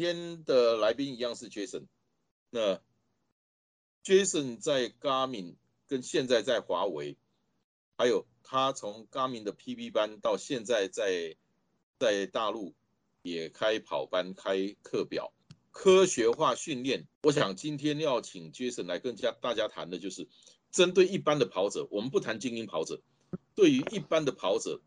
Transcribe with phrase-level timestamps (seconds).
[0.00, 1.84] 今天的来宾一样是 Jason，
[2.48, 2.80] 那
[4.02, 5.56] Jason 在 Garmin
[5.88, 7.18] 跟现在在华为，
[7.98, 11.36] 还有他从 Garmin 的 PB 班到现在在
[11.98, 12.74] 在大陆
[13.20, 15.34] 也开跑班开课表，
[15.70, 17.06] 科学化训练。
[17.24, 20.26] 我想今天要请 Jason 来跟家大家谈的就是
[20.70, 23.02] 针对一般的跑者，我们不谈精英跑者，
[23.54, 24.80] 对于一般的跑者，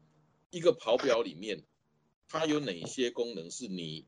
[0.50, 1.64] 一个跑表里面
[2.28, 4.08] 它有哪些功能是你？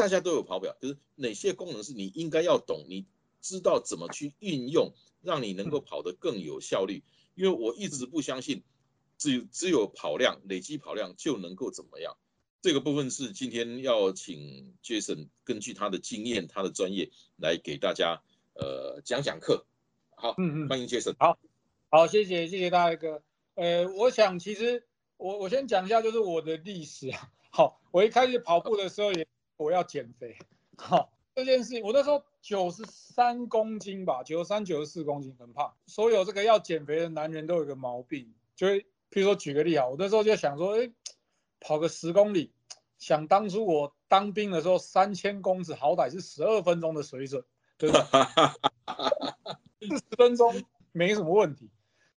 [0.00, 3.04] 大家都有跑表，就是哪些功能是你应该要懂，你
[3.42, 7.02] 知道怎么去运用，让你能够跑得更有效率。
[7.34, 8.62] 因为我一直不相信，
[9.18, 12.16] 只只有跑量累积跑量就能够怎么样。
[12.62, 18.22] 这个部分是今天要请 Jason 根据他的经验、他的专业来给大家
[18.54, 19.66] 呃讲讲课。
[20.16, 21.14] 好，嗯嗯，欢迎 Jason。
[21.18, 21.38] 好，
[21.90, 23.22] 好，谢谢谢谢大哥。
[23.54, 24.82] 呃，我想其实
[25.18, 27.30] 我我先讲一下，就是我的历史啊。
[27.50, 29.28] 好，我一开始跑步的时候也。
[29.60, 30.38] 我要减肥，
[30.78, 35.74] 好这件事情，我那时候九十三公斤吧，九十三、九十四公斤，很胖。
[35.86, 40.90] 所有这个要减肥的男人都有个毛病，就会，譬如说举个例啊，我那时候就想说，哎，
[41.60, 42.54] 跑个十公里，
[42.98, 47.44] 想当初我当兵的时候，三千公尺好歹是十二分钟的水准，
[47.76, 48.02] 对不对？
[49.88, 51.68] 四十分钟没什么问题，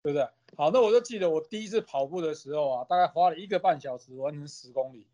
[0.05, 0.29] 对不对？
[0.57, 5.09] 好，那我就记得我第一次跑步的时候啊，大概花了一个半小时完成十公里。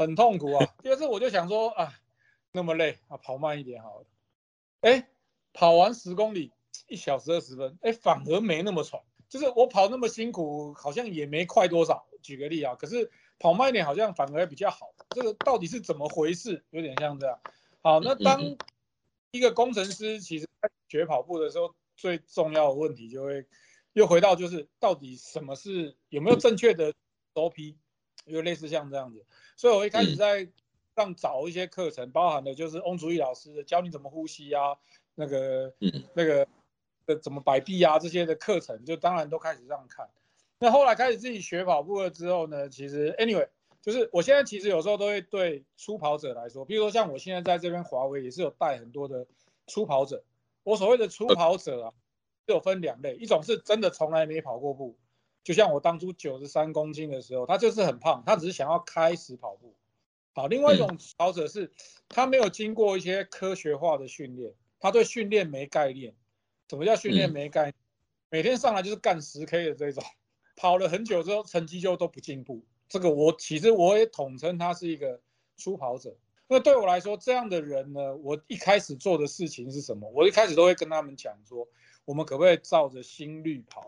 [0.00, 0.66] 很痛苦啊！
[0.82, 1.92] 第二次我就想说啊，
[2.52, 4.06] 那么累啊，跑慢一点好了。
[4.80, 5.10] 哎，
[5.52, 6.54] 跑完十公里，
[6.88, 9.02] 一小时二十分，哎，反而没那么喘。
[9.28, 12.06] 就是我跑那么辛苦，好像也没快多少。
[12.22, 14.94] 举个例啊，可是跑慢一点，好像反而比较好。
[15.10, 16.64] 这个到底是怎么回事？
[16.70, 17.38] 有点像这样。
[17.82, 18.56] 好，那当
[19.32, 20.48] 一个工程师，其实
[20.88, 23.46] 学跑步的时候，最重要的问题就会
[23.92, 26.94] 又回到，就是到底什么是有没有正确的
[27.34, 27.76] OP？
[28.26, 29.26] 又类似像这样子。
[29.60, 30.48] 所以，我一开始在
[30.96, 34.78] 上找一些课程，包含的就是翁竹义老师的教你怎么呼吸啊，
[35.14, 35.70] 那个，
[36.14, 36.48] 那个，
[37.04, 40.08] 呃，怎么摆臂啊这些的课程，就当然都开始这样看。
[40.58, 43.46] 那后来开始自己学跑步了之后呢，其实，anyway，
[43.82, 49.26] 就是我现在其实有时候都会对初跑者来说，比如说像我现在在这边华为也是有带很多的
[49.66, 50.24] 初跑者。
[50.62, 51.92] 我所谓的初跑者啊，
[52.46, 54.96] 就分两类，一种是真的从来没跑过步。
[55.42, 59.74] 就像我当初九十三公斤的时候，他就是很胖，他只是想要开始跑步。
[60.32, 61.72] 好，另外一种跑者是，
[62.08, 66.14] 他没有经过一些科学化的训练，他对训练没概念。
[66.68, 67.74] 什么叫训练没概念？
[68.28, 70.04] 每天上来就是干十 K 的这种，
[70.54, 72.64] 跑了很久之后，成绩就都不进步。
[72.88, 75.20] 这个我其实我也统称他是一个
[75.56, 76.16] 初跑者。
[76.46, 80.08] 那对我来说，这样的人呢，我一开始做的事情是什么？
[80.10, 81.68] 我一开始都会跟他们讲说，
[82.04, 83.86] 我们可不可以照着心率跑？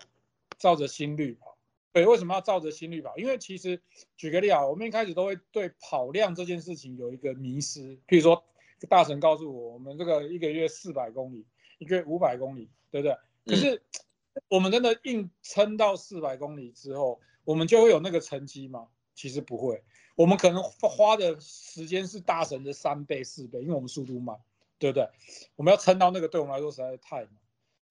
[0.63, 1.59] 照着心率跑，
[1.93, 3.17] 对，为什么要照着心率跑？
[3.17, 3.83] 因为其实
[4.17, 7.99] 举个例啊，我们一开始都会对跑量这件事情有一个迷失。
[8.07, 8.45] 譬如说，
[8.89, 11.45] 大神告诉我，我们这个一个月四百公里，
[11.79, 13.17] 一个月五百公里，对不对？
[13.45, 13.83] 可是
[14.47, 18.87] 我们真的硬撑到四百公里之后，我们就会有那个成绩吗？
[19.17, 19.83] 其实不会，
[20.15, 24.39] 我们可能花的时间是大神的三倍、四倍，因为我们速度慢，
[24.79, 25.09] 对不对？
[25.57, 27.31] 我们要撑到那个，对我们来说实在是太难。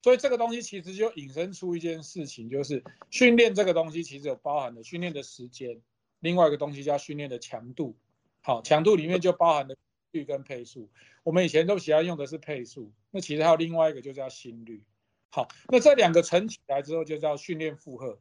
[0.01, 5.79] 所以这个东西其实就引申出一件事情，就是训练这个东西其实有包含的训练的时间，
[6.19, 7.95] 另外一个东西叫训练的强度。
[8.41, 9.77] 好，强度里面就包含的
[10.11, 10.89] 率跟配速。
[11.23, 14.83] 我们以前都喜欢用的是配速，那其实还有另外一个就叫心率。
[15.29, 18.19] 好，那这两个乘起来之后就叫训练负荷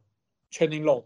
[0.51, 1.05] （training load），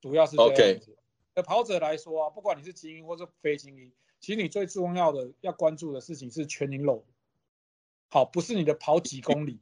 [0.00, 0.96] 主要是这样子。
[1.34, 7.02] 那跑者来说啊，不管你是精英或是非精英，其实你最重要的要关注的事情是 training load。
[8.08, 9.58] 好，不是你的跑几公里。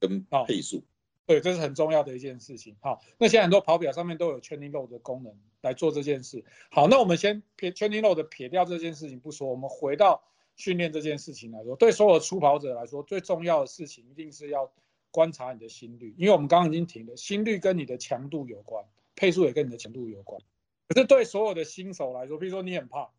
[0.00, 0.82] 跟配速，
[1.26, 2.74] 对，这是很重要的一件事情。
[2.80, 6.44] 好，那现在很多跑表上面都有 training load 的功能来做这件事。
[6.70, 10.24] 好，那我们先撇 training load 撇掉这件事情不说，我们回到
[10.56, 14.72] 训练这件事情来说，对所有初跑者来说，最重要的事情一定是要
[15.10, 20.40] 观察你的心率，因为我们刚刚已经提了，心率跟你的强度有关，配速也跟你的强度有关。
[20.88, 23.10] 可是对所有的新手来说，比如说你很胖，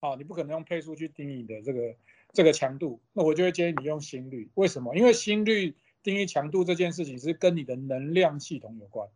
[0.00, 1.94] 啊，你不可能用配速去定义你的这个
[2.32, 4.50] 这个强度，那我就会建议你用心率。
[4.54, 4.94] 为什么？
[4.96, 5.74] 因为心率。
[6.02, 9.08] 定义强度这件事情是跟你的能量系统有关。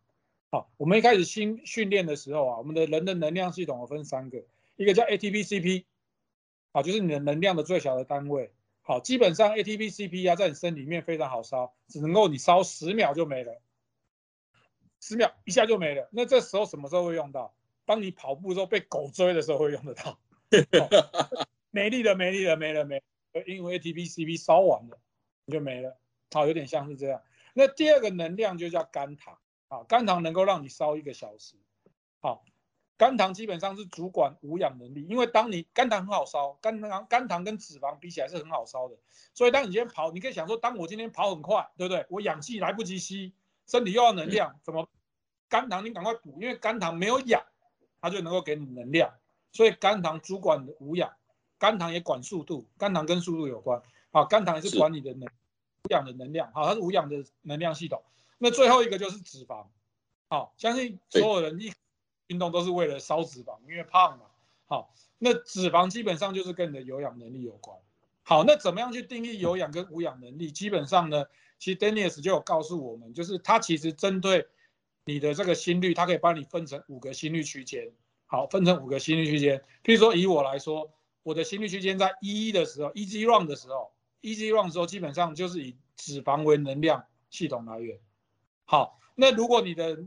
[0.50, 4.42] 好，我们一开始新训练的时候啊，我们的人的能量系统分三个，
[4.76, 5.84] 一个叫 ATP-CP，
[6.72, 8.52] 好，就是你的能量的最小的单位，
[8.82, 13.60] 好，基本上 ATP、CP 啊，在你身里面非常好烧，只能够你烧十秒就没了，
[15.00, 16.08] 十秒一下就没了。
[16.12, 17.54] 那这时候什么时候会用到？
[17.84, 20.18] 当你跑步的时候被狗追的时候会用得到。
[21.70, 23.02] 没力了，没力了，没了，没，
[23.46, 24.98] 因为 ATP、CP 烧完了，
[25.46, 25.96] 你就没了。
[26.32, 27.22] 好，有点像是这样。
[27.54, 29.38] 那第二个能量就叫肝糖，
[29.68, 31.56] 啊，肝糖能够让你烧一个小时。
[32.20, 32.44] 好。
[32.98, 38.96] 肝糖基本上是主管无氧能力，因为当你肝糖很好烧，肝糖肝糖跟脂肪比起来是很好烧的，
[39.34, 42.06] 所以当你今天跑，你可以想说，当我今天跑很快，对不对？
[42.10, 43.34] 我氧气来不及吸，
[43.66, 44.88] 身体又要能量，怎么？
[45.48, 47.42] 肝糖你赶快补，因为肝糖没有氧，
[48.00, 49.12] 它就能够给你能量，
[49.50, 51.12] 所以肝糖主管无氧，
[51.58, 53.82] 肝糖也管速度，肝糖跟速度有关，
[54.12, 55.41] 啊，肝糖也是管你的能无
[55.90, 58.02] 氧的能量，好，它是无氧的能量系统。
[58.38, 59.66] 那最后一个就是脂肪，
[60.28, 61.72] 好，相信所有人一。
[62.28, 64.24] 运动都是为了烧脂肪，因为胖嘛。
[64.66, 67.76] 好，那脂肪基本上就是跟你的有氧能力有关。
[68.22, 70.50] 好，那怎么样去定义有氧跟无氧能力？
[70.50, 71.26] 基本上呢，
[71.58, 74.46] 其实 Dennis 就有告诉我们，就是它其实针对
[75.04, 77.92] 你的这个心率，它可以帮你分成五个心率区间。
[78.24, 79.58] 好，分成五个心率区间。
[79.84, 80.90] 譬如说以我来说，
[81.22, 87.98] 我的心率区间在一的时候，Easy Run 的时候，Easy Run 的时候基本上就是以脂肪为能量系统来源。
[88.64, 90.02] 好，那如果你的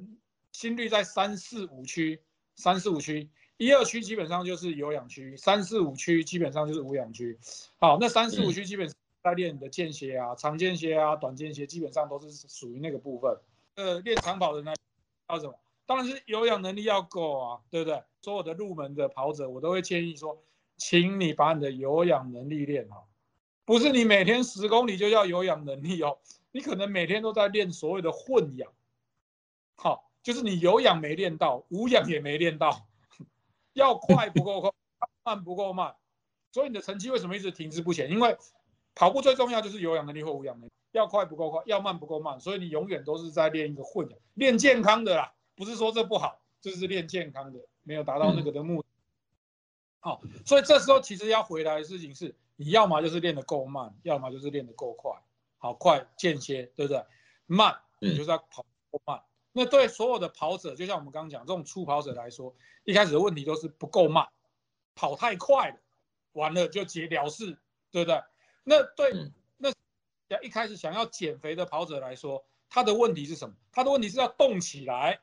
[0.52, 2.20] 心率在三四五区，
[2.56, 7.38] 三四五区，一二区基本上就是有氧区，三四五区基本上就是无氧区。
[7.78, 13.38] 好，那三四五区基本上在练你的间歇啊，长间歇啊，短间歇，基本上都是属于那个部分。
[13.76, 14.74] 呃，练长跑的呢，
[15.30, 15.54] 要什么？
[15.86, 18.02] 当然是有氧能力要够啊，对不对？
[18.22, 20.42] 所有的入门的跑者，我都会建议说，
[20.78, 23.05] 请你把你的有氧能力练好，
[23.66, 26.20] 不是你每天十公里就要有氧能力哦，
[26.52, 28.72] 你可能每天都在练所谓的混氧。
[29.76, 30.04] 好。
[30.26, 32.88] 就是你有氧没练到，无氧也没练到，
[33.74, 34.72] 要快不够快，
[35.24, 35.96] 慢不够慢，
[36.52, 38.10] 所以你的成绩为什么一直停滞不前？
[38.10, 38.36] 因为
[38.96, 48.88] 跑步最重要就是有氧能力或无氧能力，要快不够快，要慢不够慢，所以你永远都是在练一个混氧，练健康的啦，不是说这不好，就是练健康的，没有达到那个的目的。
[50.00, 55.12] 好，所以这时候其实要回来的事情是，你要么就是练得够慢，要么就是练得够快。
[55.58, 57.04] 好，快间歇，对不对？
[57.46, 59.22] 慢，你就是要跑够慢。
[59.52, 64.28] 那对所有的跑者，就像我们刚刚讲，这种初跑者来说，一开始的问题都是不够慢，
[64.96, 65.78] 跑太快了，
[66.34, 67.58] 完了就结了事，
[67.92, 68.22] 对不对？
[68.64, 69.14] 那对
[70.28, 73.56] 那一开始想要减肥的跑者来说，他的问题是什么？
[73.72, 75.20] 他的问题是要动起来，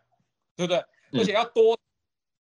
[0.56, 0.84] 对不对？
[1.20, 1.79] 而且要多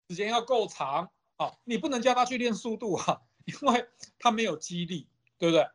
[0.09, 1.55] 时间要够长啊！
[1.63, 3.87] 你不能叫他去练速度啊，因为
[4.19, 5.07] 他没有激励，
[5.37, 5.65] 对不对？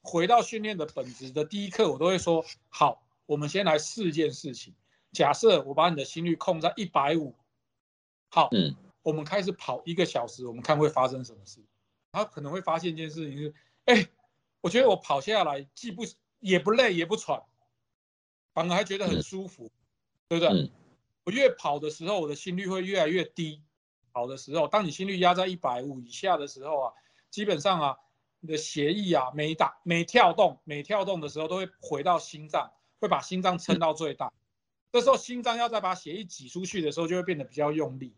[0.00, 4.72] 回到训练的本质的第一课，我都会说：好，我们先来试一件事情。
[5.10, 7.34] 假设我把你的心率控在一百五，
[8.28, 11.60] 好，嗯，我们开始跑一个小时，我们看会发生什么事。
[12.12, 13.54] 他可能会发现一件事情是，
[13.86, 14.06] 哎，
[14.60, 16.04] 我觉得我跑下来既不
[16.38, 17.42] 也不累也不喘，
[18.54, 19.70] 反而还觉得很舒服，
[20.28, 20.70] 对不对？
[21.24, 23.60] 我越跑的时候，我的心率会越来越低。
[24.12, 26.92] 跑的时候，当你心率压在一百五以下的时候啊，
[27.36, 27.98] 基本上啊，
[28.40, 34.32] 你的血液啊每打每跳动每跳动的时候都会回到心脏，会把心脏撑到最大。
[34.90, 38.16] 这时候心脏要再把血液挤出去的时候，就会变得比较用力。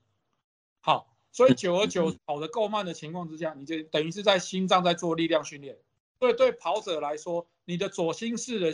[0.78, 5.76] 好，所以久而久跑得够慢的情况之下，你就等于是在心脏在做力量训练。
[6.20, 8.70] 所以对跑者来说，你的左心室的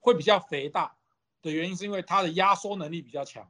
[0.00, 0.96] 会比较肥大
[1.42, 3.46] 的原因，是因为它的压缩能力比较强。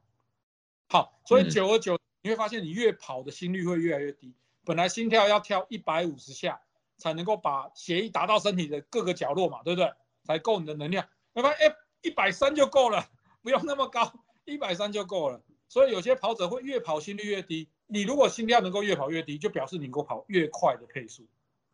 [0.89, 4.35] 好，所以久而久你会发现，你越跑的心率会越来越低。
[4.65, 6.61] 本来心跳要跳一百五十下
[6.97, 9.91] 才能够把血液达到身体的各个角落嘛，对不对？
[10.23, 11.07] 才够你的能量。
[11.33, 13.05] 那么哎，一百三就够了。
[13.43, 14.13] 不用那么高，
[14.45, 15.43] 一百三就够了。
[15.67, 17.67] 所以有些跑者会越跑心率越低。
[17.87, 21.27] 你如果心跳能够越跑越低，就表示你能够跑越快的配速，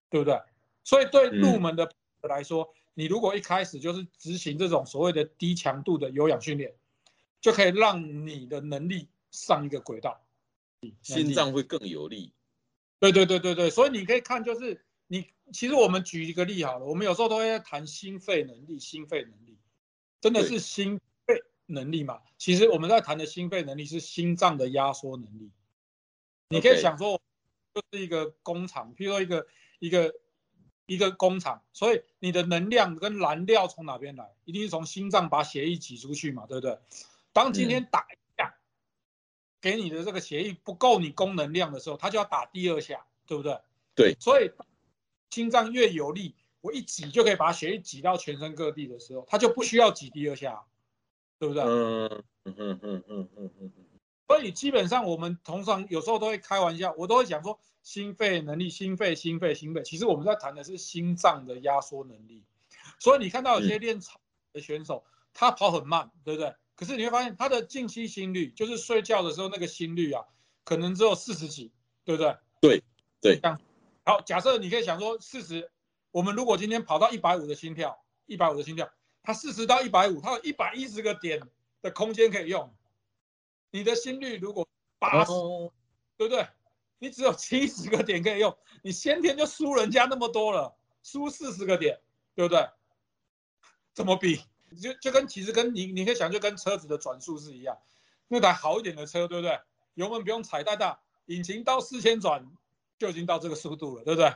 [0.10, 0.41] 对不对？
[0.84, 1.91] 所以对入门的
[2.24, 6.74] 来说，你如果一开始就是执行这种所谓的低强度的有氧训练，
[7.39, 10.19] 就可以让你的能力上一个轨道，
[11.03, 12.34] 心脏会更有力。
[13.00, 19.58] 对对对对对，所以你可以看，就是你其实我们举一个例好了，我们有时候都会谈心肺能力，心肺能力
[20.22, 21.03] 真的是心肺。
[21.72, 25.51] 能力嘛，其实我们在谈的心肺能力是心脏的压缩能力。
[26.50, 27.22] 你可以想说，
[27.75, 29.46] 就是一个工厂，譬如说一个
[29.77, 30.15] 一个
[30.88, 34.34] 一个工厂，所以你的能量跟燃料从哪边来？
[34.46, 36.79] 一定是从心脏把血液挤出去嘛，对不对？
[37.34, 38.08] 当今天打
[39.62, 43.60] 给你的这个血液不够你供能量的时候，它就要打第二下，对不对？
[43.96, 44.16] 对。
[44.20, 44.51] 所以
[45.30, 50.63] 心脏越有力，我一挤就可以把血液挤到全身各地的时候，它就不需要挤第二下。
[51.39, 51.63] 对不对？
[51.63, 53.72] 嗯嗯嗯嗯嗯嗯嗯。
[54.28, 59.82] 所以基本上我们通常有时候都会开玩笑，我都会讲说心肺能力，心肺，心肺，心肺。
[59.84, 62.44] 其实我们在谈的是心脏的压缩能力。
[63.00, 64.20] 所以你看到有些练超
[64.51, 66.54] 的选手，他跑很慢，对不对？
[66.80, 70.24] 可是你会发现他的静息心率，就是睡觉的时候那个心率啊，
[70.64, 71.74] 可能只有四十几，
[72.06, 72.38] 对不对？
[72.62, 72.84] 对
[73.20, 73.42] 对。
[74.06, 75.70] 好，假设你可以想说四十，
[76.12, 78.90] 我们如果今天跑到一百五的心跳，一百五的心跳，
[79.22, 81.42] 它四十到一百五，它有一百一十个点
[81.82, 82.74] 的空间可以用。
[83.72, 84.66] 你的心率如果
[85.00, 85.32] 八十，
[86.16, 86.48] 对不对？
[86.98, 92.00] 你只有七十个点可以用，你先天就输人家那么多了，输四十个点，
[92.36, 92.70] 对不对？
[93.94, 94.40] 怎么比？
[94.76, 97.78] 就就跟其实跟你你可以想，就跟车子的转速是一样。
[98.28, 99.60] 那台好一点的车，对不对？
[99.96, 102.50] 油门不用踩太大，引擎到四千转
[102.98, 104.34] 就已经到这个速度了，对不对？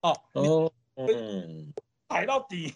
[0.00, 1.72] 哦哦，嗯，
[2.08, 2.74] 踩到底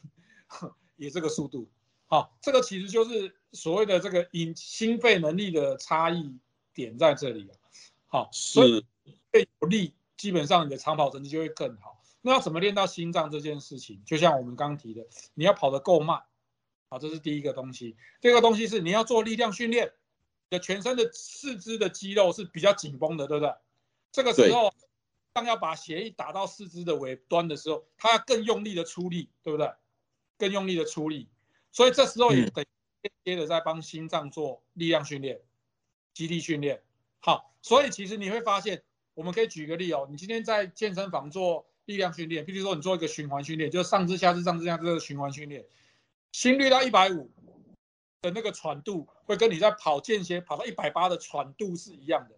[0.97, 1.69] 也这个速度。
[2.07, 6.39] 好，这个其实就是所谓的这个引心肺能力的差异
[6.73, 7.55] 点在这里啊。
[8.07, 8.83] 好，是
[9.33, 12.01] 越有力，基本上你的长跑成绩就会更好。
[12.23, 14.03] 那要怎么练到心脏这件事情？
[14.07, 16.23] 就像我们刚提的，你要跑得够慢，
[16.91, 17.97] 好，这是第一个东西。
[18.21, 19.93] 第二个东西是你要做力量训练，
[20.49, 23.55] 你的全身的四肢的肌肉是比较紧绷的，对不对？
[24.11, 24.73] 这个时候
[25.33, 29.71] 当要把血液打到四肢的尾端的时候，它要更用力的出力，对不对？
[30.39, 31.29] 更用力的出力。
[31.73, 32.65] 所以这时候也等
[33.25, 35.41] 接着在帮心脏做力量训练、
[36.15, 36.83] 肌力训练。
[37.21, 45.67] 好，所以其实你会发现，我们可以举个例哦，你今天在健身房做力量训练，比如说你做一个循环训练，就是上肢、下肢、上肢、下肢的循环训练，
[46.33, 47.31] 心率到一百五
[48.23, 52.37] 的那个喘度，会跟你在跑间歇跑到一百八的喘度是一样的。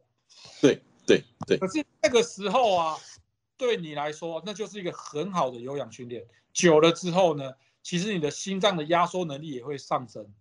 [0.61, 1.59] 对对对。
[1.59, 2.99] 可是那个时候啊，
[3.57, 6.27] 对你来说，那就是一个很好的有氧训练。
[6.53, 7.53] 久了之后呢？
[7.83, 10.35] 其实你的心脏的压缩能力也会上升，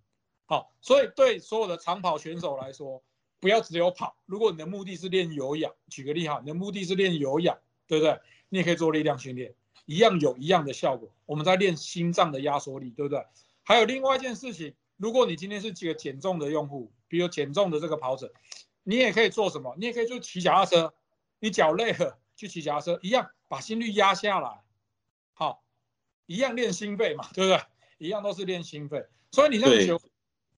[0.45, 3.01] 好，所以对所有的长跑选手来说，
[3.39, 4.13] 不要只有跑。
[4.25, 8.19] 如果你的目的是练有氧，举个例哈，你的目的是练有氧，对不对？
[8.49, 9.55] 你也可以做力量训练，
[9.89, 11.09] 一样有一样的效果。
[11.25, 13.25] 我们在练心脏的压缩力，对不对？
[13.63, 18.31] 还有另外一件事情，如果你今天是几个减重的用户，比如减重的这个跑者，
[18.83, 19.75] 你也可以做什么？
[19.79, 20.93] 你也可以就骑脚踏车，
[21.39, 24.61] 你脚累了去骑脚踏车，一样把心率压下来，
[25.33, 25.63] 好。
[26.27, 27.59] 一样练心肺嘛，对不对？
[27.97, 29.99] 一样都是练心肺，所以你让球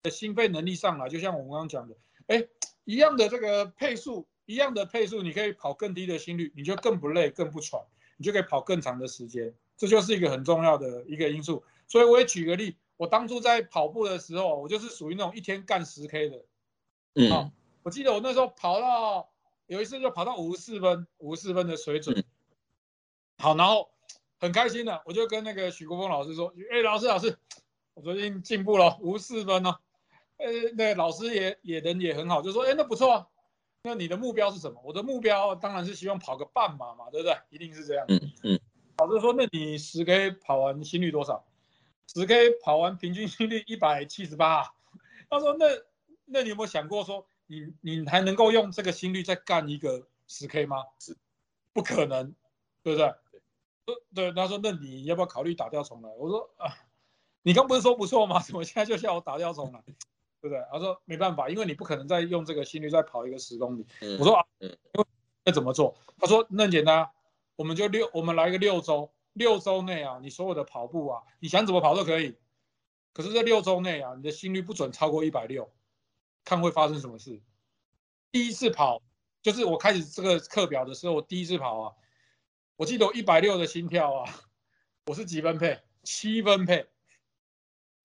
[0.03, 1.95] 的心肺能力上来，就像我们刚刚讲的，
[2.27, 2.45] 哎，
[2.83, 7.81] 一样的这个配速，一样的配速，你可以跑更低的心率，你就更不累、更不喘，
[8.21, 11.63] 你就可以跑更长的时间，这就是一个很重要的一个因素。
[11.87, 16.45] 所以我也举个例，我当初在跑步的时候，我就是属于那种一天干十 K 的，
[17.15, 17.51] 嗯，
[17.81, 19.31] 我记得我那时候跑到
[19.65, 22.23] 有一次就跑到五十四分，五十四分的水准，
[23.39, 23.89] 好，然后。
[24.43, 27.37] 很开心的，我就跟那个许国峰老师说：“哎，老师，老师，
[27.93, 29.77] 我最近进步了，五十四分哦。
[30.37, 33.27] 呃，那老师也也人也很好，就说：哎，那不错啊。
[33.83, 34.79] 那你的目标是什么？
[34.83, 37.35] 我的目标当然是希望跑个半马嘛，对不对？
[37.49, 38.05] 一定是这样。
[38.09, 38.59] 嗯嗯。
[38.97, 41.45] 老师说：那你十 K 跑完心率多少？
[42.13, 44.63] 十 K 跑完平均心率一百七十八。
[45.29, 45.65] 他说：那
[46.25, 50.83] 那你有没有想过说，你你还能够用这个心率再干一个十 K 吗？
[50.99, 51.17] 是，
[51.73, 52.35] 不可能，
[52.83, 53.13] 对不对？”
[54.13, 56.71] 对，他说：“那你要不要考虑打掉重来？”我说：“啊，
[57.41, 58.39] 你刚不是说不错吗？
[58.43, 59.83] 怎么现在就叫我打掉重来？
[60.41, 63.85] 对不对？”他说：“没办法，因为你不可能再用这个心率再跑一个十公里。”
[64.19, 64.45] 我说：“啊，
[65.45, 67.09] 那怎么做？”他说：“那很简单，
[67.55, 72.35] 我们就六，我们来个六周，六周内啊，你所有的跑步啊，你想怎么跑都可以。
[73.13, 75.71] 可是这六周内啊，你的心率不准超过一百六，
[76.43, 77.41] 看会发生什么事。
[78.31, 79.01] 第一次跑
[79.41, 81.93] 就是我开始这个课表的时候，我第一次跑啊。”
[82.77, 84.33] 我记得我一百六的心跳啊，
[85.05, 85.79] 我是几分配？
[86.01, 86.87] 七分配。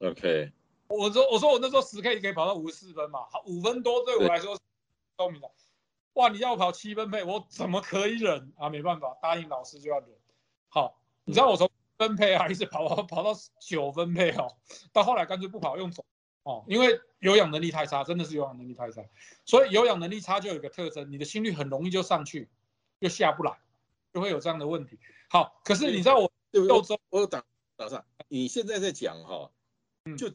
[0.00, 0.52] OK。
[0.88, 4.58] 我说我说我那时候十 K 可以跑到五十四分嘛，好五分多对我来说
[5.16, 5.50] 高明的。
[6.14, 8.68] 哇，你要跑七分配，我怎么可以忍啊？
[8.68, 10.08] 没办法，答应老师就要忍。
[10.68, 14.56] 好，你知道我从分配啊一直跑跑跑到九分配哦，
[14.92, 16.04] 到后来干脆不跑用走
[16.44, 19.02] 哦，因为有氧能力太差，真的是有氧能力太差。
[19.44, 22.48] 所以有氧能力差就有一个特征，你的心率很容易就上去，
[23.00, 23.58] 又下不来。
[24.14, 24.98] 就会有这样的问题。
[25.28, 27.44] 好，可是你知道我六周，我打
[27.76, 29.50] 打上，你现在在讲哈，
[30.16, 30.30] 就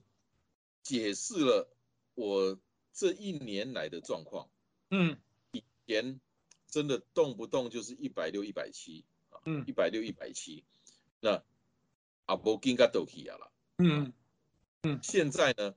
[0.83, 1.69] 解释了
[2.15, 2.59] 我
[2.93, 4.49] 这一年来的状况。
[4.89, 5.17] 嗯，
[5.51, 6.19] 以前
[6.67, 10.63] 真的动不动就是一百六、一百七啊，嗯，一百六、一百七，
[11.19, 11.43] 那
[12.25, 13.51] 阿波金嘎都起啊了。
[13.77, 14.13] 嗯
[14.83, 15.75] 嗯，现在呢，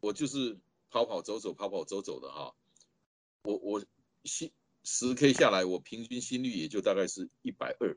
[0.00, 0.58] 我就是
[0.90, 2.54] 跑跑走走，跑跑走走的哈，
[3.42, 3.84] 我我
[4.24, 4.52] 心。
[4.86, 7.96] 十 K 下来，我平均心率也就大概是一百二，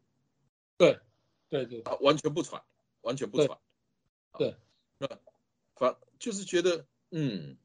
[0.77, 1.01] 对，
[1.49, 2.63] 对对，完全不喘，
[3.01, 3.59] 完全不喘，
[4.37, 4.55] 对，
[4.97, 5.09] 那
[5.75, 7.57] 反就是觉得，嗯，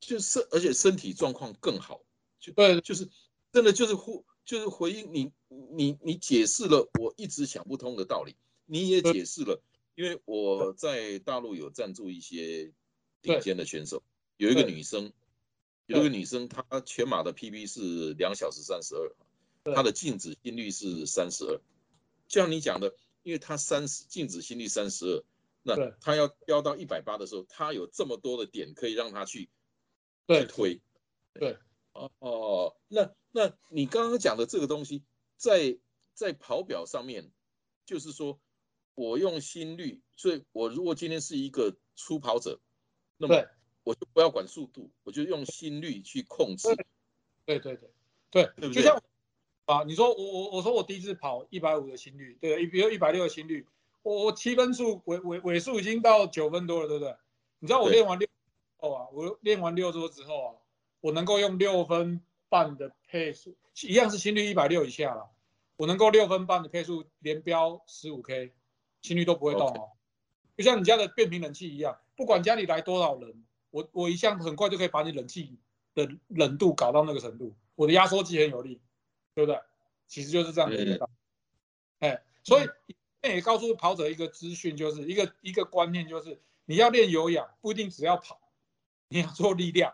[0.00, 2.02] 就是而且身体状况更好，
[2.40, 3.08] 就对，就是
[3.52, 9.62] 真的就是呼就是回应你你你解释了我一直想不通的道理，你也解释了，
[9.94, 12.72] 因为我在大陆有赞助一些
[13.20, 14.02] 顶尖的选手，
[14.36, 15.12] 有一个女生，
[15.86, 21.60] 有一个女生她全马的 PB 是两小时三十二，她的静止心率是三十二，
[22.26, 25.24] 就像你讲的，因为她三十静止心率三十二，
[25.62, 29.48] 那他要飙到一百八的时候，他有这么多的点可以让他去。
[30.26, 30.44] 对。
[30.46, 30.80] 推，
[31.34, 31.56] 对，
[31.92, 35.02] 哦哦，那那你刚刚讲的这个东西，
[35.36, 35.78] 在
[36.14, 37.30] 在跑表上面，
[37.86, 38.40] 就是说
[38.94, 42.60] 我用心率，所以我如果今天是一个初跑者，
[43.16, 43.44] 那么
[43.84, 46.68] 我就不要管速度，我就用心率去控制。
[46.74, 46.86] 对。
[47.44, 47.90] 对对对。
[48.30, 49.02] 对，就像
[49.66, 53.66] 啊，你说我我我说我第一次跑一百五的心率，对，比如一百六的心率，
[54.02, 57.16] 我我七分数尾尾尾数已经到九分多了，对不对？
[57.60, 58.28] 你知道我练完六。
[58.84, 60.54] 后啊，我练完六周之后啊，
[61.00, 65.30] 我能够用六分半的配速，一样是心率一百六以下了，
[65.76, 68.52] 我能够六分半的配速连飙十五 K，
[69.02, 69.92] 心率都不会动哦。
[70.56, 75.56] 就像你家的变频冷气一样，不管家里来多少人，我我一向很快就可以把你冷气
[75.94, 78.80] 的冷度搞到那个程度，我的压缩机很有力，
[79.36, 79.60] 对不对？
[80.08, 81.12] 其实就是这样的一个道理。
[82.08, 82.66] 哎，所以
[83.30, 88.40] 也告诉跑者一个资讯，就是一个一个观念，就是你要练有氧，不一定只要跑。
[89.08, 89.92] 你要做力量，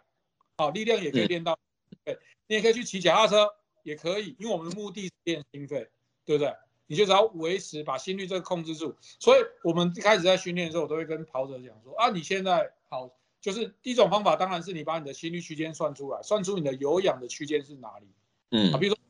[0.59, 1.59] 好，力量也可以练到，
[2.05, 2.17] 对，
[2.47, 5.91] 你也可以去骑脚踏车，也可以，因为我们的目的是练心肺，
[6.25, 6.55] 对不对？
[6.87, 8.97] 你就只要维持把心率这个控制住。
[9.19, 18.07] 所以我们一开始在训练的时候，我都会跟跑者讲说啊，你现在好，就是第一种方法，当然是你把你的心率区间算出来，算出你的有氧的区间是哪里，
[18.51, 19.08] 嗯，啊，比如说，嗯，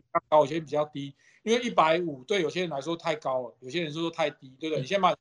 [0.00, 4.80] 比较高，有些比较低，因为一百五对有些人来说太高了，有些人说太低，对不对？
[4.80, 5.14] 你先把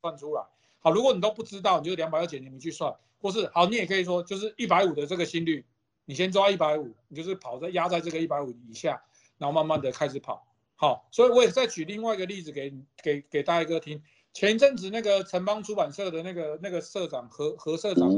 [0.00, 0.42] 算出来，
[0.80, 2.94] 好，如果你都不知道，你就两百二减你们去算。
[3.20, 5.64] 或是好，你也可以说，就是一百五的这个心率，
[6.06, 9.00] 你先抓一百五，你就是跑在压在这个一百五以下，
[9.38, 10.44] 然后慢慢的开始跑。
[10.74, 14.02] 好，所以我也再举另外一个例子给给给大哥听。
[14.32, 18.10] 前一阵子那个城邦出版社的那个那个社长何何社长，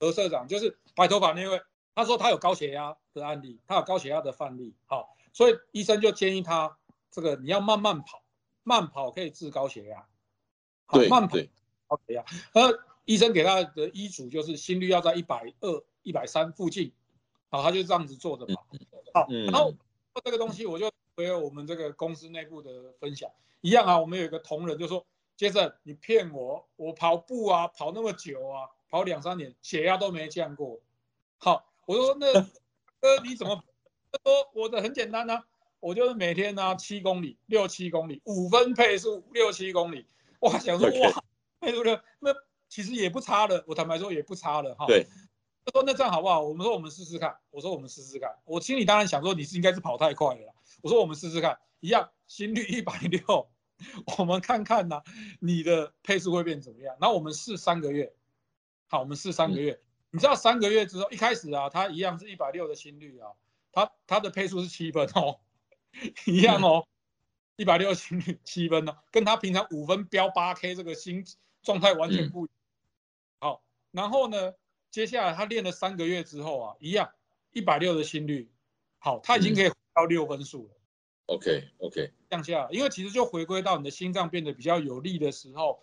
[0.00, 1.60] 何社长就是白头发那位，
[1.96, 4.72] 他说他有高血压的案例，他有高血压的范例。
[4.86, 6.78] 好，所以医生就建议他
[7.10, 8.22] 这个你要慢慢跑，
[8.62, 10.06] 慢跑可以治高血压。
[10.92, 11.36] 对，慢跑
[11.88, 12.24] 高血压。
[12.52, 12.86] 呃。
[13.08, 16.92] 医生给他的医嘱就是心率要在一百二、一百三附近，
[17.50, 18.66] 好，他就这样子做着跑。
[19.14, 19.72] 好，然后
[20.24, 23.30] 这个东西我就回我们这个公司内部的分享
[23.60, 23.96] 一样啊。
[23.96, 25.06] 我们有一个同仁就说
[25.38, 30.80] ：“接着你骗我，我跑步啊，跑那么久啊，跑两三年，血压都没降过。”
[31.38, 32.32] 好，我说那
[33.00, 33.64] 哥你怎么？
[34.12, 35.42] 他说我的很简单呐，
[35.80, 40.06] 我就是每天呢七公里、六七公里，五分配速六七公里。
[40.40, 41.24] 哇，想说哇，
[41.60, 42.34] 配速六那。
[42.68, 44.86] 其实也不差了，我坦白说也不差了哈。
[44.86, 45.06] 对，
[45.64, 46.42] 他说那这样好不好？
[46.42, 47.34] 我们说我们试试看。
[47.50, 48.28] 我说我们试试看。
[48.44, 50.52] 我心里当然想说你是应该是跑太快了。
[50.82, 53.48] 我说我们试试看，一样心率一百六，
[54.18, 55.00] 我们看看呢，
[55.38, 56.96] 你的配速会变怎么样？
[57.00, 58.12] 然后我们试三个月，
[58.88, 59.80] 好，我们试三个月。
[60.16, 63.32] 你知道三个月之后，一开始啊，他一样是一百六的心率啊，
[63.70, 65.40] 他他的配速是七分哦，
[66.24, 66.88] 一样哦，
[67.56, 71.22] 一百六心率七分呢，跟他平常五分飙八 K 这个心
[71.62, 72.48] 状态完全不一
[73.42, 73.60] 样。
[73.92, 74.54] 然后呢，
[74.90, 77.10] 接下来他练了三个月之后啊，一样
[77.52, 78.50] 一百六的心率，
[78.98, 80.70] 好，他已经可以到六分数了。
[81.26, 85.82] OK OK，降下，因为其实就回归到你的心脏变得比较有力的时候，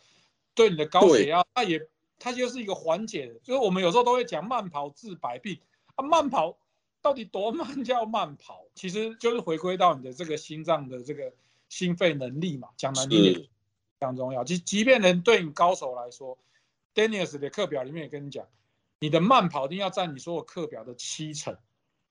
[0.56, 1.88] 对你的高血压，它也
[2.24, 3.40] 它就是一个缓解。
[3.44, 5.60] 就是我们有时候都会讲慢跑治百病
[5.96, 6.58] 啊，慢跑
[7.02, 8.66] 到底多慢 叫慢跑？
[8.76, 11.34] 其实就是回归到你的这个心脏的这个
[11.68, 13.50] 心肺能力嘛，讲难听点非
[14.00, 14.44] 常重要。
[14.44, 16.38] 即即便能对你高手来说。
[16.96, 18.48] Daniels 的课表里面也跟你讲，
[19.00, 21.58] 你的慢跑一定要占你所有课表的七成。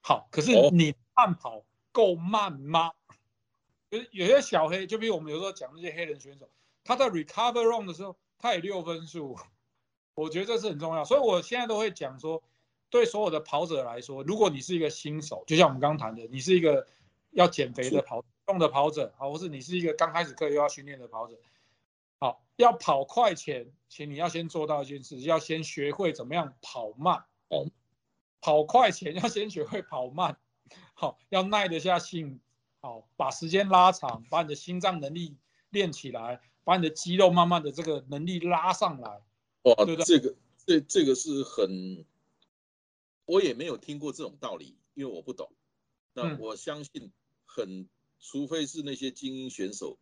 [0.01, 2.91] 好，可是你慢跑够慢吗？
[3.89, 6.51] 就是有些小黑，就比如我们有时候讲那些黑人选手，
[6.83, 9.39] 他在 recover run 的时候，他也六分数。
[10.15, 12.43] 我觉得这是很重要，所以我现在都会讲说，
[12.91, 16.87] 对所有的跑者来说，如果你是一个新手，就像我们刚谈的，你是一个
[17.31, 21.37] 要减肥的跑动的跑者，好，或是你是一个刚开始课又要训练的跑者。
[22.19, 27.25] 好，要跑快前，请你要先做到一件事，要先学会怎么样跑慢。
[27.49, 27.67] 哦，
[28.41, 30.37] 跑快前 要先学会跑慢。
[30.95, 32.41] 好，要耐得下性。
[32.81, 35.37] 好，把时间拉长，把你的心脏能力
[35.71, 39.21] 练起来，把你的肌肉慢慢的这个能力拉上来。
[39.63, 40.35] 哇，这个
[40.67, 42.05] 这这个是很，
[43.27, 45.51] 我也没有听过这种道理，因为我不懂。
[46.15, 47.11] 那我相信，
[47.45, 47.89] 很，
[48.21, 49.99] 除非是那些精英选手。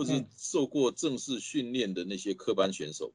[0.00, 3.12] 或是受过正式训练的那些科班选手，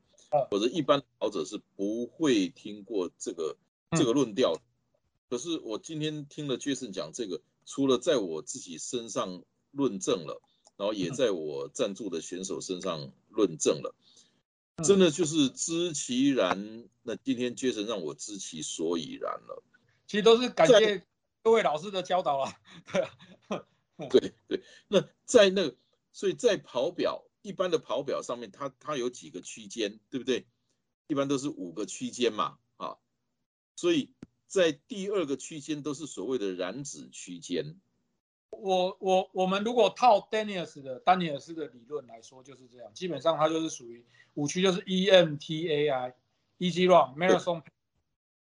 [0.52, 3.56] 或者一般跑者是不会听过这个
[3.92, 4.62] 这个论调。
[5.30, 10.42] 可是我今天听了 Jason 讲这个，除了在我自己身上论证了，
[10.76, 13.96] 然后也在我赞助的选手身上论证了，
[14.82, 16.88] 真的就是知其然。
[17.02, 19.64] 那今天 Jason 让我知其所以然了。
[20.08, 21.06] 其实都是感谢
[21.42, 22.56] 各位老师的教导啊。
[24.10, 25.76] 对对对，那在那，
[26.12, 30.48] 所以在跑表一般的跑表上面，它它有几个区间，对不对？
[31.08, 32.98] 一般都是五个区间嘛，啊，
[33.76, 34.14] 所以。
[34.46, 37.82] 在第二个区间都是所谓的燃脂区间。
[38.62, 42.94] 我我我们如果套 Daniels 的丹尼尔斯的理论来说，就是这样。
[42.94, 46.14] 基本上它就是属于五区，就是 EMTAI、
[46.60, 47.62] Easy Run、Marathon，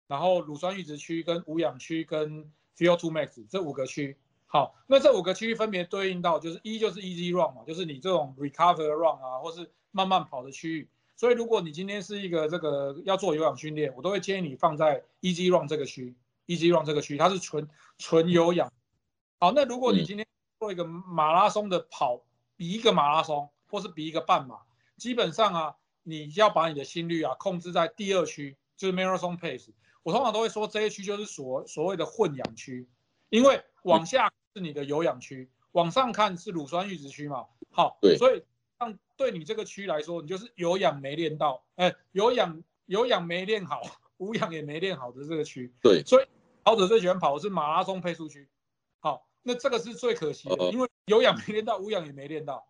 [0.07, 4.17] 然后乳酸阈值区、跟无氧区、跟 Feel to Max 这五个区。
[4.47, 10.89] 好，那这五个区域分别对应到就是一就是 Easy Run 嘛，就是你这种 Recover Run 啊，或是慢慢跑的区域。
[11.17, 16.15] 所以，如果你今天是一个这个要做有氧训练，我都会建议你放在 Easy Run 这个区
[16.49, 18.73] ，Easy Run 这个区，它是纯纯有氧。
[19.43, 20.25] 好，那如果你今天
[20.61, 22.23] 做一个马拉松的跑，
[22.57, 24.61] 比一个马拉松，或是比一个半马，
[24.97, 25.75] 基本上啊，
[26.05, 29.71] 你要把你的心率啊控制在第二区，就是 Marathon Pace。
[30.05, 32.89] 我通常都会说这一区就是所所谓的混氧区，
[33.31, 37.47] 因为往下是你的有氧区，往上看是乳酸阈值区嘛。
[37.73, 38.45] 好，对，所以
[38.79, 38.97] 像。
[39.17, 43.83] 对你这个区来说，你就是有氧没练到，哎，有氧有氧没练好，
[44.19, 45.73] 无氧也没练好的这个区。
[45.81, 46.27] 对，所以
[46.65, 48.49] 跑者最喜欢跑的是马拉松配速区。
[49.43, 52.67] 好，那这个是最可惜的，因为有氧没练到，无氧也没练到，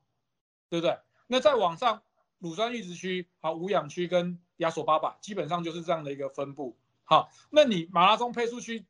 [0.69, 0.99] 对不对？
[1.27, 2.03] 那在往上
[2.39, 6.77] 乳酸阈值区，好，无氧区跟亚索八百，基本上就是这样的一个分布。
[7.05, 8.85] 好，那你马拉松配速区，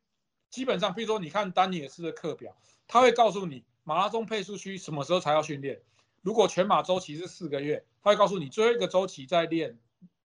[0.51, 5.83] 基本上，比如说你看丹尼尔斯的课表，他会告诉你马拉松配速区什么时候才要训练。
[6.21, 9.79] 如果全马周期是四个月，他会告诉你最后一个周期在练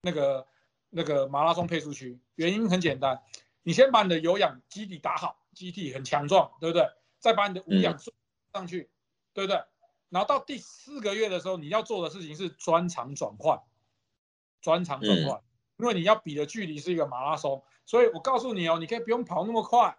[0.00, 0.46] 那个
[0.90, 2.18] 那个马拉松配速区。
[2.34, 3.22] 原因很简单，
[3.62, 6.88] 你先把你的有氧基底打好，基底很强壮，对不对？
[7.24, 7.98] 再把你的无氧
[8.52, 8.90] 上去，
[9.32, 9.64] 对不对？
[10.10, 13.58] 然后到第四个月的时候，你要做的事情是专长转换，
[14.60, 15.40] 专长转换，
[15.78, 19.96] 因为你要比的距离是一个马拉松，所以我告诉你哦，你可以不用跑那么快，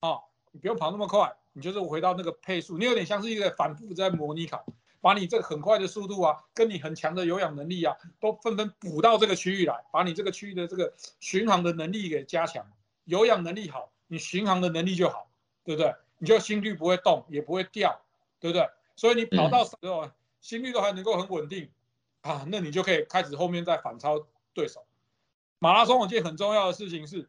[0.00, 0.18] 啊，
[0.50, 4.66] 你不用跑那么快，你就是回到那个配速，你有点像是一个反复在模拟考。
[5.00, 12.66] 把你这个很快的速度啊，跟你很强的有氧能力啊，都纷纷补到这个区域来，把你这个区域的这个巡航的能力给加强。
[13.04, 15.30] 有氧能力好，你巡航的能力就好，
[15.62, 15.94] 对不对？
[16.18, 18.00] 你就心率不会动，也不会掉，
[18.40, 18.68] 对不对？
[18.96, 21.70] 所以你跑到时候心率都还能够很稳定
[22.22, 24.86] 啊，那你就可以开始后面再反超对手。
[25.58, 27.28] 马拉松有件很重要的事情是，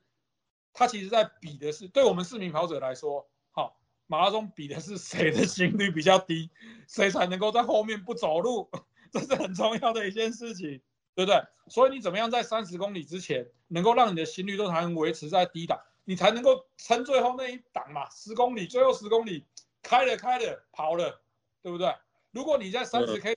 [0.73, 3.28] 它其实在比的是对我们市民跑者来说。
[3.52, 6.50] 好马拉松比的是谁的心率比较低，
[6.88, 8.69] 谁才能够在后面不走路，
[9.12, 10.82] 这是很重要的一件事情，
[11.15, 11.41] 对不对？
[11.67, 18.09] 所以你怎么样在三十公里之前能够让你的心率都还能维持在低档，你才能够撑最后那一档嘛？
[18.09, 19.45] 十公里，最后十公里
[19.81, 21.19] 开了开了跑了，
[21.61, 21.93] 对不对？
[22.31, 23.35] 如果你在三十 K，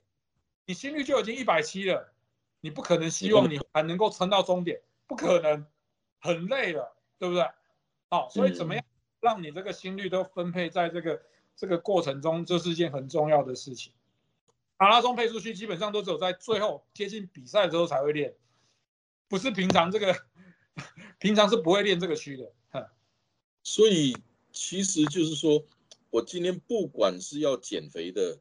[0.66, 2.12] 你心率就已经一百七了，
[2.61, 5.66] 你不可能希望你还能够撑到终点，不可能，
[6.20, 7.44] 很累了，对不对？
[8.09, 8.85] 好，所以怎么样？
[9.18, 11.20] 让你这个心率都分配在这个
[11.56, 13.92] 这个过程中，这是一件很重要的事情。
[14.78, 18.37] 马拉松配速区基本上都只有在最后接近比赛的时候才会练，
[19.26, 20.16] 不是平常这个
[21.19, 22.53] 平常是不会练这个区的。
[23.62, 24.16] 所以
[24.53, 25.64] 其实就是说，
[26.11, 28.40] 我今天不管是要减肥的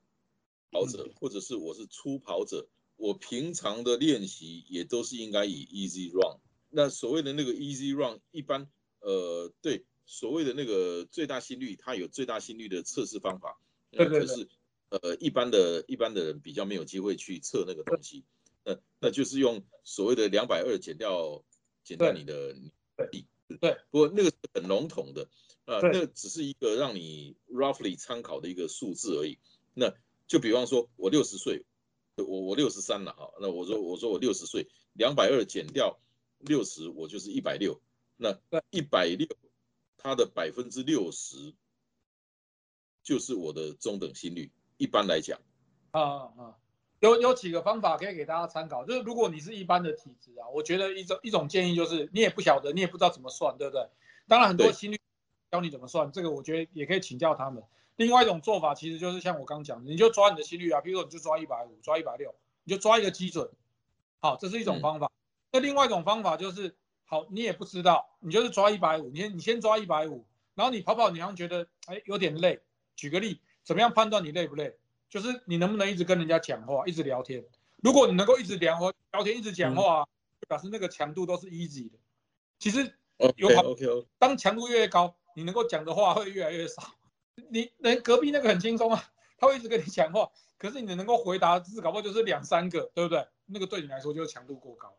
[0.72, 6.40] 跑者，或者是我是初跑者，我平常的练习也都是应该以 easy run。
[6.70, 8.68] 那所谓的那个 easy run，一般
[9.00, 9.86] 呃对。
[10.12, 14.50] 所谓的那个最大心率，它有最大心率的测试方法，对对可是，
[14.90, 18.26] 呃，一般的一般的人比较没有机会去测那个东西，
[18.66, 21.44] 那那就是用所谓的两百二减掉
[21.90, 22.54] 减掉你的
[23.12, 23.26] 力，
[23.60, 23.78] 对。
[23.90, 25.28] 不过那个是很笼统的，
[25.66, 29.40] 啊，那只是一个让你 roughly 参考的一个数字而已。
[29.74, 29.92] 那
[30.28, 31.66] 就比方说，我六十岁，
[32.16, 36.00] 我我六十三了哈，那我说我说我六十岁，两百二减掉
[36.38, 37.82] 六十，我就是一百六，
[38.18, 39.28] 那一百六。
[39.98, 41.54] 它的百分之六十
[43.04, 44.52] 就是我的中等心率。
[44.78, 45.42] 一般来讲，
[45.92, 46.56] 啊啊，
[47.00, 48.86] 有有几个方法可以给大家参考。
[48.86, 53.88] 就是如果你是一般的体质啊，我觉得一种一种建议就是你也不晓得，你也不知道怎么算，对不对？
[54.28, 55.00] 当然很多心率
[55.52, 57.64] 教你怎么算，这个我觉得也可以请教他们。
[57.96, 62.34] 另外一种做法其实就是像我刚讲的，你就抓你的心率啊，比如说你就抓一百五，抓一百六，
[62.64, 63.50] 你就抓一个基准。
[64.20, 65.12] 好，这是一种方法。
[65.52, 66.76] 那另外一种方法就是。
[67.12, 72.62] 好，你也不知道，你就是抓一百五，你先你先抓一百五，然后你跑跑，你好像觉得哎有点累。
[72.96, 74.78] 举个例，怎么样判断你累不累？
[75.10, 77.44] 就是你能不能一直跟人家讲话，一直聊天。
[77.82, 78.80] 如果你能够一直聊
[79.12, 80.08] 聊天，一直讲话，
[80.40, 81.98] 就表示那个强度都是 easy 的。
[82.60, 82.94] 其实
[83.38, 83.64] 有好
[84.18, 86.84] 当强度越高，你能够讲的话会越来越少。
[87.50, 89.04] 你人隔壁那个很轻松啊，
[89.38, 93.26] 他会一直跟你讲话，可是你能够回答字，搞不好就是两三个，对不对？
[93.46, 94.94] 那个对你来说就是强度过高。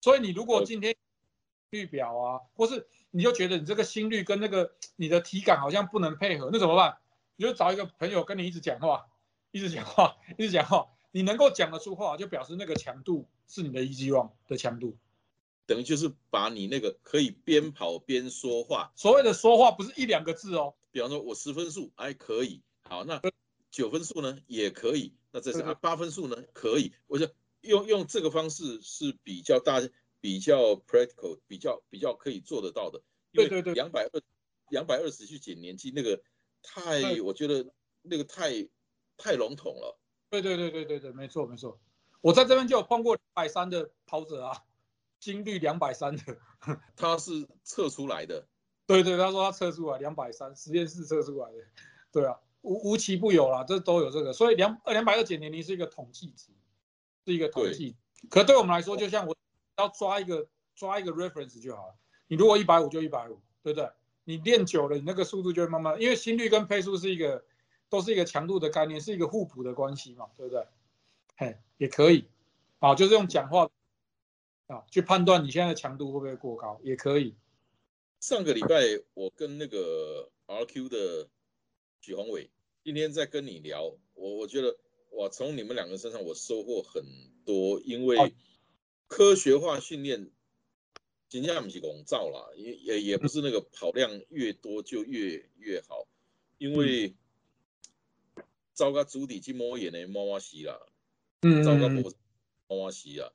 [0.00, 0.94] 所以你如果今天
[1.70, 6.96] 率表啊，或是你就觉得你这个心率跟那个你的体感好像不能配合，那怎么办？
[7.36, 9.06] 你就找一个朋友跟你一直讲话，
[9.52, 14.96] 一直讲话，一直讲话，你能够讲得出话，就表示那个强度是你的 easy run 的强度。
[15.66, 23.22] 等于就是把你那个可以边跑边说话，所谓的说话不是一两个字哦，比方说我十分数还可以，好，那
[23.70, 27.28] 九分数呢也可以，那这是啊八分数呢可以，我就
[27.60, 29.80] 用用这个方式是比较大、
[30.20, 33.00] 比较 practical、比较比较可以做得到的，
[33.32, 33.72] 对对对。
[33.74, 34.20] 两百二
[34.70, 36.20] 两百二十去减年纪那个
[36.62, 38.50] 太，我觉得那个太
[39.20, 39.98] 太笼统了。
[40.30, 41.80] 对对对对对对，没错没错。
[42.20, 44.64] 我在这边就有碰过两百三的跑者啊，
[45.20, 46.22] 心率两百三的，
[46.96, 48.46] 他是测出来的，
[48.86, 51.58] 对对，他说他测出来两百三，实验室测出来的，
[52.12, 56.52] 对啊，无无奇不有啦，这都有这个，所以两两百二减年龄是一个统计值，
[57.24, 57.96] 是一个统计。
[58.28, 59.34] 可对我们来说，就像我
[59.78, 61.94] 要抓一个抓一个 reference 就好了。
[62.28, 63.90] 你如果一百五就一百五，对不对？
[64.24, 67.42] 你练久了，你那个速度就会慢慢，因为心率跟配速是一个
[67.90, 70.64] 都是一个强度的概念，是一个互补的关系嘛，对不对？
[71.36, 72.24] 嘿，也可以，
[72.78, 73.70] 啊，就是用讲话
[74.68, 77.34] 啊去判断你现在的强度会不会过高，也可以。
[78.20, 78.76] 上个礼拜
[79.14, 81.28] 我跟那个 RQ 的
[82.00, 82.50] 许宏伟，
[82.84, 84.76] 今天在跟你聊，我我觉得
[85.12, 87.02] 哇，从你们两个身上我收获很
[87.44, 88.34] 多，因好为
[89.08, 90.30] 科学化训练，
[91.28, 96.06] 真正不是笼罩啦，也也也不是那个跑量越多就越越好，
[96.58, 97.16] 因为
[98.80, 100.80] 糟糕主体去摸眼的摸摸西啦，
[101.42, 102.16] 嗯糟糕脖子
[102.66, 103.30] 摸摸西啦，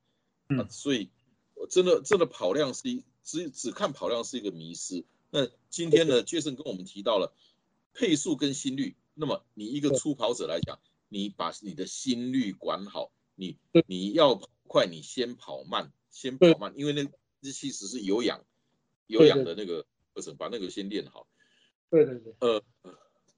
[0.49, 0.57] 嗯。
[0.61, 1.11] 啊，所以
[1.53, 5.05] 我真的真的跑量是一只只看跑量是一个迷失。
[5.29, 7.31] 那今天呢，Jason 跟我们提到了
[7.93, 8.95] 配速跟心率。
[9.13, 10.79] 那么你一个初跑者来讲，
[11.09, 17.03] 你把你的心率管好，你你要跑快，你先跑慢，先跑慢，因为那
[17.43, 18.43] 这其实是有氧
[19.05, 21.27] 有氧的那个过程，把那个先练好。
[21.91, 22.63] 对对对，呃，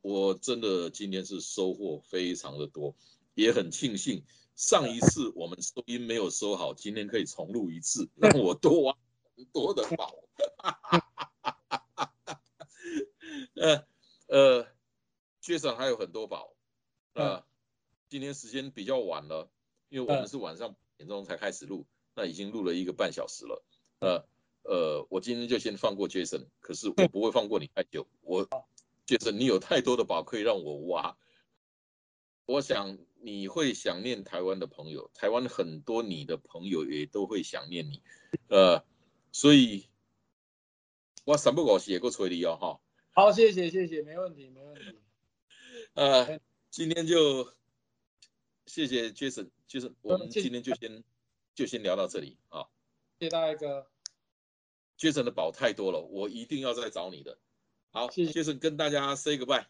[0.02, 2.96] 我真的今天是收获非常的多，
[3.34, 4.24] 也很庆幸
[4.56, 8.96] 上一次我们收音没有收好，今天可以重录一次，让我多挖
[9.36, 10.16] 很多的宝。
[13.56, 13.88] 呃
[14.28, 14.68] 呃，
[15.42, 16.56] 缺少还有很多宝。
[17.14, 17.44] 呃，
[18.10, 19.52] 今天时间比较晚了，
[19.90, 23.64] 因为我们是晚上点钟才开始录，那已经录了一个半小时了。
[24.00, 24.24] 呃
[24.64, 28.08] 呃，我今天就先放过 Jason，可是我不会放过你太久。
[28.22, 28.48] 我
[29.08, 31.18] Jason，你有太多的宝可以让我挖。
[32.46, 38.04] 我想你会想念台湾的朋友，台湾很多你的朋友也都会想念你。
[38.50, 38.86] 呃，
[39.32, 39.90] 所以
[41.26, 42.82] 我三不五时也够催你哦，哈。
[43.12, 45.00] 好，谢谢谢谢，没问题没问题。
[45.94, 46.40] 呃，
[46.70, 47.54] 今天就
[48.66, 51.04] 谢谢 Jason，Jason，我们谢谢今天就先
[51.56, 52.68] 就先聊到这里啊。
[53.20, 53.90] 谢谢大哥
[54.98, 57.40] ，Jason 的宝太多了，我一定要再找你的。
[57.98, 59.66] 好谢谢，Jason 跟大家 say goodbye。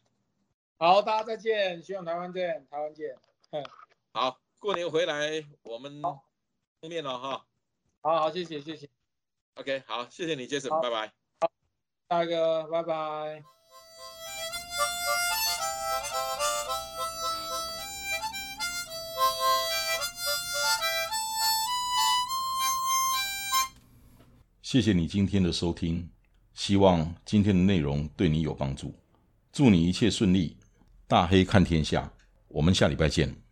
[0.77, 3.15] 好，大家再见，希望台湾见，台湾见。
[3.51, 3.63] 嗯，
[4.11, 6.25] 好，过年回来我们好
[6.81, 7.45] 碰面了哈。
[8.01, 8.89] 好好，谢谢谢谢
[9.55, 11.13] ，OK，好，谢谢你，Jason，好拜拜。
[12.09, 13.41] 大哥，拜拜。
[24.61, 26.11] 谢谢你今天的收听，
[26.57, 28.91] 希望今天的内容对你有帮助。
[29.53, 30.57] 祝你一切顺利，
[31.07, 32.11] 大黑看天下，
[32.47, 33.46] 我们下礼拜见。